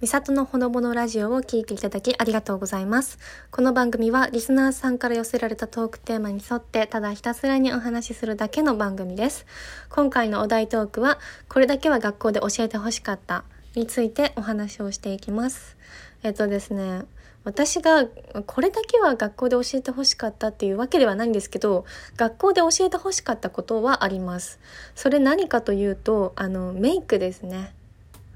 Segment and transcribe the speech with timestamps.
[0.00, 3.18] みさとのほのぼのラジオを聴いていただきありがとうございます。
[3.50, 9.44] この番組はリスナーさんから寄せられたトークテーマに沿ってただひたすらにお話しするだけの番組です。
[9.90, 11.18] 今回のお題トークは
[11.50, 13.44] これだけは学校で教えてほしかった
[13.74, 15.76] についてお話をしていきます。
[16.22, 17.02] えっとですね、
[17.44, 18.06] 私が
[18.46, 21.84] これだけは学校で教えてほしかったっていうわけではないんですけど
[22.16, 24.60] 学校で教えてほしかったことはあります
[24.94, 27.72] それ何かというとあのメイクですね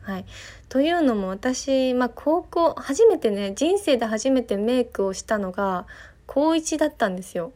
[0.05, 0.27] はい、
[0.69, 5.87] というのも私、まあ、高校初めてね人生で初めてメイクをしたのが
[6.27, 7.53] 高1だったんですよ。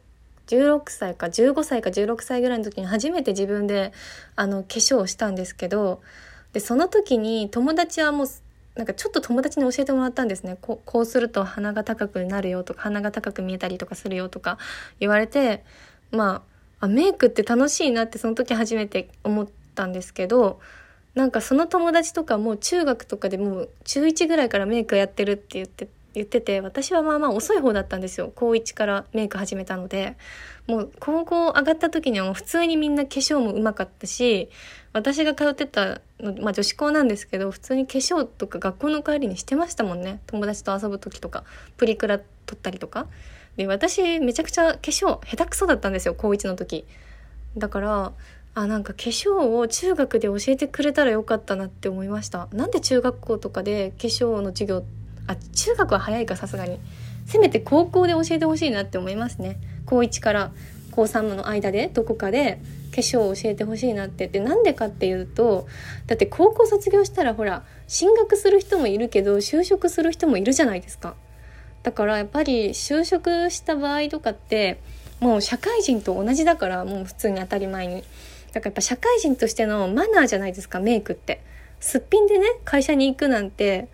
[0.46, 3.92] 16歳か15歳か16歳ぐらいの時に初めて自分で
[4.34, 6.00] あの化粧をしたんですけど
[6.54, 8.26] でその時に友達はもう
[8.74, 14.56] なんかちょっと友達に教えてもらったんですねここうすると鼻が高くなるよとか鼻が高く見えたりとかするよとか
[15.00, 15.64] 言われて
[16.12, 16.42] ま
[16.80, 20.60] ああメイクって楽しいなってその時初めて思ったんですけど
[21.18, 28.30] なんかその友達とかも中学とかでもう中1ぐらいからメイクやってるって言って言ってて私はまあまあ遅い方だったんですよ。
[28.36, 30.16] 高1からメイク始めたので。
[30.68, 34.50] もう高校上がった時にはもう普通にみんな化粧もうまかったし
[34.92, 40.20] 私が通ってたの、まあ、女子校なんですけど普通に化粧とか学校の帰りにしてましたもんね。
[40.26, 41.44] 友達と遊ぶ時とか
[41.78, 43.06] プリクラ撮ったりとか。
[43.56, 46.84] で私めちゃくちゃ化粧下手くそだったんですよ高1の時。
[47.56, 48.12] だから
[48.58, 52.48] あなんか化粧を中学で教えてくれたらよかったなって思いました。
[52.52, 54.84] なんで中学校とかで化粧の授業
[55.28, 56.78] あ中学は早いかさすがに。
[57.26, 59.58] せめて高校で教えてほしいなって思いますね。
[59.86, 60.50] 高1から
[60.90, 62.58] 高3の間でどこかで
[62.90, 64.26] 化粧を教えてほしいなって。
[64.26, 65.68] でなんでかっていうと
[66.08, 71.14] だって高校卒業したらほら進学する人もいるけど就職する人もいるじゃないですか。
[71.84, 74.80] だからやっぱり就職した場合とかって
[75.20, 78.02] もう社会人と同じだからもう普通に当たり前に。
[78.52, 81.40] だからやっぱ社会人としてのマナーじゃないですかメイクって。
[81.80, 83.88] すっぴんでね会社に行くなんて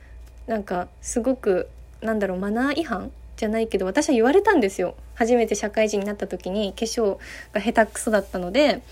[0.46, 1.68] なんかすごく
[2.00, 4.94] なんだろうマナー違反じゃないけど私は言われたんですよ。
[5.14, 7.18] 初めて社会人になった時に化粧
[7.52, 8.82] が下手くそだったので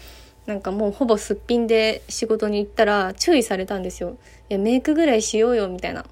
[0.46, 4.16] なんかもうほぼすっぴんで仕事に行ったら注意されたんですよ。
[4.50, 6.04] いやメイクぐらいしようよみたいな。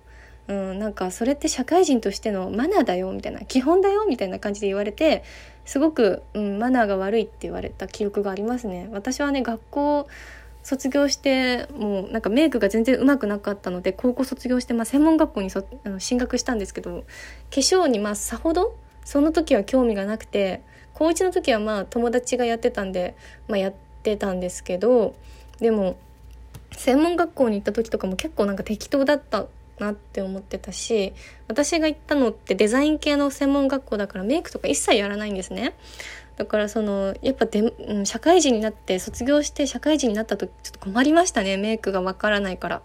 [0.49, 3.41] うん、なんかそれって社会人としてのマナーだよみたいな。
[3.41, 5.23] 基本だよみたいな感じで言われて
[5.71, 8.89] すごく、うん、マナーが悪いって言われた記憶がありますね。
[8.91, 10.09] 私はね学校
[10.65, 17.05] 卒業してもうなんかメイクが全然うまくなかったので高校卒業して、まあ、専門学校にそあの進学したんですけど
[17.55, 20.61] 化粧にまあさほどその時は興味がなくて
[20.93, 23.15] 高1の時はまあ友達がやってたんで、
[23.47, 25.15] まあ、やってたんですけど
[25.61, 25.97] でも
[26.73, 29.47] 専門学校に行った時とかも結構なんか適当だった
[29.81, 31.13] なって思ってたし
[31.49, 35.75] 私が行ったのってデザイン系の専門学校だからメイクとか一切やらないんですね。
[36.37, 42.83] だからそのやっぱで、うん、社会人になって卒業して社会人になった時ちょっと困りましたねメイクがわからないから。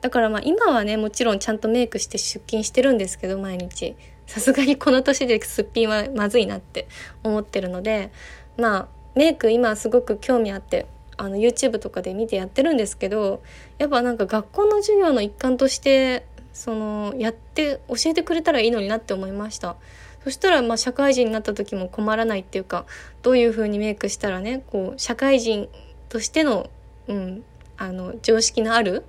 [0.00, 3.96] だからまあ今はねもちろんちゃんとメイクして出勤してるんですけど毎日。
[4.26, 6.88] さすがにこの年ですっぴんはまずいなって
[7.22, 8.10] 思ってるので
[8.56, 13.42] まあメイク今すごく興味あってあの YouTube とかで見てやってるんですけど
[13.78, 19.76] やっぱなんか学校の授業の一環としてそのやって教えてくれたらいいのになって思いました。
[20.24, 22.84] そしたらまあ社会人になった時も困らないっていうか
[23.22, 25.68] どういう風にメイクしたらねこう社会人
[26.08, 26.68] としての,、
[27.06, 27.44] うん、
[27.76, 29.04] あの常識のある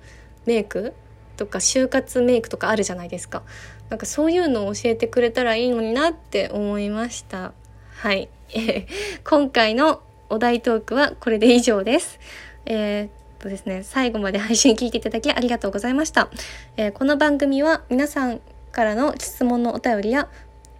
[0.46, 0.94] メイク
[1.36, 3.42] とか就活メイクとかあるじゃないですか。
[3.88, 7.52] なんかそういうのを教えてくれたらいいのになって思いました。
[7.96, 8.28] はい。
[9.24, 12.18] 今回のお題トークはこれで以上です。
[12.66, 16.28] えーとですね、最後まで配信聞いていただきありがとうございました。
[16.76, 18.40] えー、この番組は皆さん
[18.72, 20.28] からの質問のお便りや、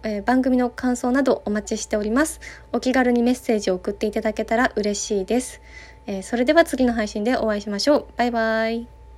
[0.03, 2.39] えー、番組の感想などお待ちしております。
[2.71, 5.61] お気軽にメッセージを送っていただけたら嬉しいです。
[6.05, 8.07] えー、それでは次の配信でお会いしましょう。
[8.17, 8.98] バイバイ。